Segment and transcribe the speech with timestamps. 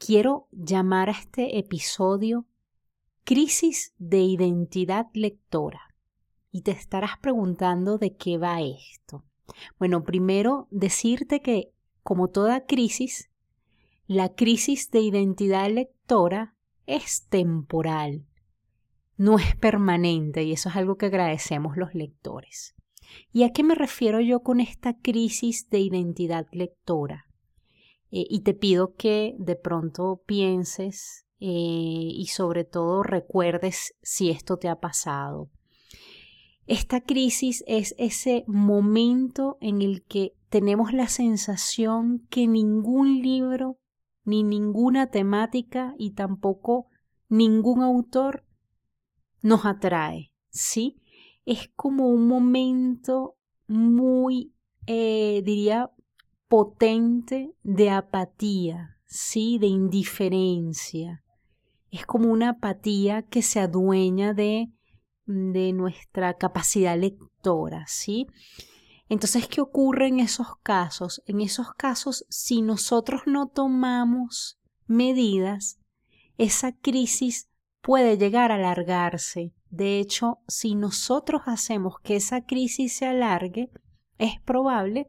[0.00, 2.46] quiero llamar a este episodio
[3.24, 5.94] Crisis de Identidad Lectora.
[6.50, 9.24] Y te estarás preguntando de qué va esto.
[9.78, 11.70] Bueno, primero decirte que,
[12.02, 13.30] como toda crisis,
[14.06, 18.26] la crisis de identidad lectora es temporal,
[19.16, 22.74] no es permanente y eso es algo que agradecemos los lectores.
[23.32, 27.29] ¿Y a qué me refiero yo con esta crisis de identidad lectora?
[28.10, 34.56] Eh, y te pido que de pronto pienses eh, y sobre todo recuerdes si esto
[34.56, 35.50] te ha pasado.
[36.66, 43.78] Esta crisis es ese momento en el que tenemos la sensación que ningún libro,
[44.24, 46.86] ni ninguna temática y tampoco
[47.28, 48.44] ningún autor
[49.42, 51.00] nos atrae, ¿sí?
[51.44, 54.52] Es como un momento muy,
[54.86, 55.90] eh, diría,
[56.50, 61.22] potente de apatía, sí, de indiferencia.
[61.92, 64.72] Es como una apatía que se adueña de,
[65.26, 68.26] de nuestra capacidad lectora, ¿sí?
[69.08, 71.22] Entonces, ¿qué ocurre en esos casos?
[71.26, 75.78] En esos casos, si nosotros no tomamos medidas,
[76.36, 77.48] esa crisis
[77.80, 79.52] puede llegar a alargarse.
[79.68, 83.70] De hecho, si nosotros hacemos que esa crisis se alargue,
[84.18, 85.08] es probable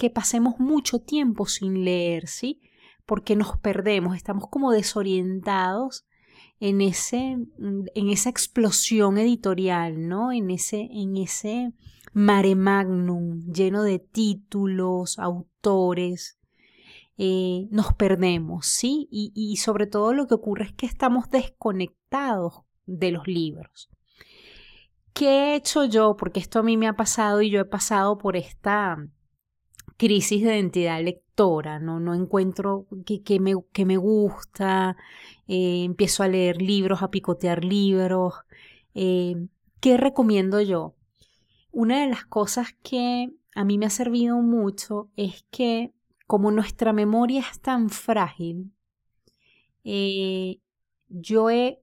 [0.00, 2.62] que pasemos mucho tiempo sin leer, ¿sí?
[3.04, 6.06] Porque nos perdemos, estamos como desorientados
[6.58, 10.32] en, ese, en esa explosión editorial, ¿no?
[10.32, 11.74] En ese, en ese
[12.14, 16.38] mare magnum lleno de títulos, autores.
[17.18, 19.06] Eh, nos perdemos, ¿sí?
[19.10, 23.90] Y, y sobre todo lo que ocurre es que estamos desconectados de los libros.
[25.12, 26.16] ¿Qué he hecho yo?
[26.16, 28.96] Porque esto a mí me ha pasado y yo he pasado por esta
[30.00, 34.96] crisis de identidad lectora, no, no encuentro que, me, que me, gusta,
[35.46, 38.32] eh, empiezo a leer libros, a picotear libros.
[38.94, 39.34] Eh,
[39.78, 40.94] ¿Qué recomiendo yo?
[41.70, 45.92] Una de las cosas que a mí me ha servido mucho es que
[46.26, 48.72] como nuestra memoria es tan frágil,
[49.84, 50.60] eh,
[51.08, 51.82] yo he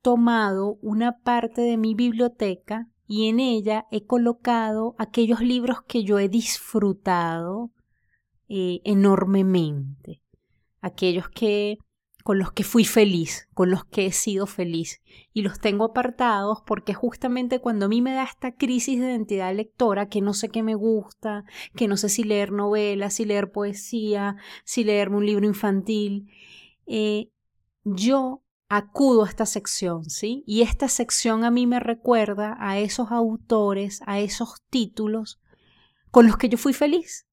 [0.00, 6.18] tomado una parte de mi biblioteca y en ella he colocado aquellos libros que yo
[6.18, 7.72] he disfrutado
[8.48, 10.22] eh, enormemente,
[10.82, 11.78] aquellos que
[12.22, 15.00] con los que fui feliz, con los que he sido feliz.
[15.32, 19.54] Y los tengo apartados porque justamente cuando a mí me da esta crisis de identidad
[19.54, 21.44] lectora, que no sé qué me gusta,
[21.74, 26.30] que no sé si leer novelas, si leer poesía, si leerme un libro infantil,
[26.86, 27.30] eh,
[27.84, 30.44] yo acudo a esta sección, ¿sí?
[30.46, 35.40] Y esta sección a mí me recuerda a esos autores, a esos títulos
[36.10, 37.26] con los que yo fui feliz.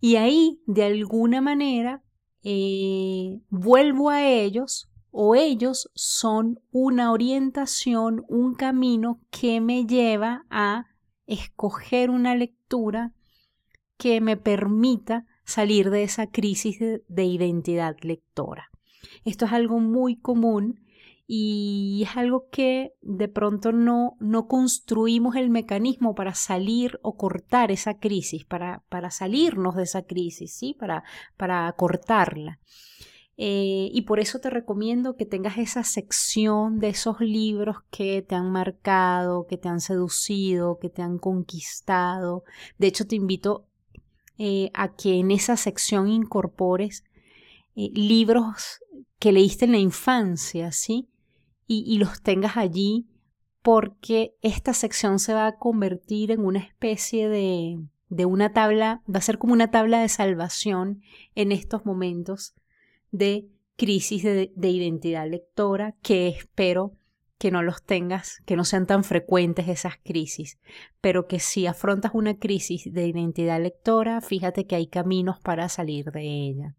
[0.00, 2.02] Y ahí, de alguna manera,
[2.42, 10.86] eh, vuelvo a ellos o ellos son una orientación, un camino que me lleva a
[11.26, 13.12] escoger una lectura
[13.96, 18.71] que me permita salir de esa crisis de identidad lectora.
[19.24, 20.80] Esto es algo muy común
[21.26, 27.70] y es algo que de pronto no, no construimos el mecanismo para salir o cortar
[27.70, 30.74] esa crisis, para, para salirnos de esa crisis, ¿sí?
[30.78, 31.04] para,
[31.36, 32.58] para cortarla.
[33.38, 38.34] Eh, y por eso te recomiendo que tengas esa sección de esos libros que te
[38.34, 42.44] han marcado, que te han seducido, que te han conquistado.
[42.78, 43.66] De hecho, te invito
[44.38, 47.04] eh, a que en esa sección incorpores
[47.74, 48.80] eh, libros
[49.18, 51.08] que leíste en la infancia, ¿sí?
[51.66, 53.06] Y, los tengas allí
[53.62, 57.78] porque esta sección se va a convertir en una especie de,
[58.08, 61.00] de una tabla, va a ser como una tabla de salvación
[61.34, 62.54] en estos momentos
[63.10, 66.92] de crisis de, de, identidad lectora que espero
[67.38, 70.58] que no los tengas, que no sean tan frecuentes esas crisis,
[71.00, 76.12] pero que si afrontas una crisis de identidad lectora, fíjate que hay caminos para salir
[76.12, 76.76] de ella.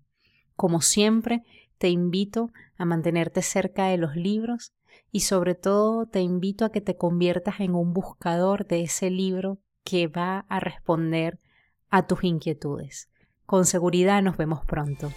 [0.56, 1.44] Como siempre,
[1.78, 4.74] te invito a mantenerte cerca de los libros
[5.12, 9.60] y sobre todo te invito a que te conviertas en un buscador de ese libro
[9.84, 11.40] que va a responder
[11.90, 13.10] a tus inquietudes.
[13.46, 15.12] Con seguridad nos vemos pronto.